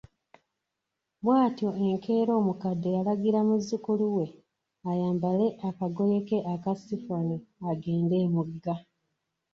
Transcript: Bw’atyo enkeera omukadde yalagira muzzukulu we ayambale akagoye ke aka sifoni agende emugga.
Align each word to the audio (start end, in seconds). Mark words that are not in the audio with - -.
Bw’atyo 1.23 1.69
enkeera 1.87 2.31
omukadde 2.41 2.89
yalagira 2.97 3.39
muzzukulu 3.47 4.05
we 4.15 4.25
ayambale 4.91 5.47
akagoye 5.69 6.17
ke 6.27 6.37
aka 6.53 6.71
sifoni 6.83 7.37
agende 7.69 8.15
emugga. 8.25 8.75